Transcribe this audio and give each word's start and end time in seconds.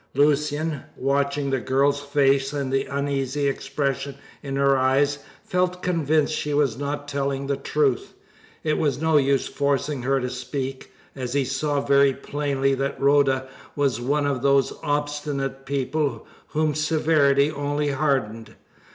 Lucian, 0.15 0.81
watching 0.97 1.51
the 1.51 1.59
girl's 1.59 2.01
face, 2.01 2.53
and 2.53 2.73
the 2.73 2.85
uneasy 2.85 3.47
expression 3.47 4.15
in 4.41 4.55
her 4.55 4.75
eyes, 4.75 5.19
felt 5.45 5.83
convinced 5.83 6.33
she 6.33 6.55
was 6.55 6.75
not 6.75 7.07
telling 7.07 7.45
the 7.45 7.55
truth. 7.55 8.15
It 8.63 8.79
was 8.79 8.99
no 8.99 9.17
use 9.17 9.45
forcing 9.47 10.01
her 10.01 10.19
to 10.19 10.31
speak, 10.31 10.91
as 11.15 11.33
he 11.33 11.45
saw 11.45 11.81
very 11.81 12.13
plainly 12.15 12.73
that 12.73 12.99
Rhoda 12.99 13.47
was 13.75 14.01
one 14.01 14.25
of 14.25 14.41
those 14.41 14.73
obstinate 14.81 15.67
people 15.67 16.25
whom 16.47 16.73
severity 16.73 17.51
only 17.51 17.89
hardened. 17.91 18.55